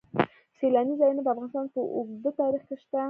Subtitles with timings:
[0.59, 2.99] سیلاني ځایونه د افغانستان په اوږده تاریخ کې شته.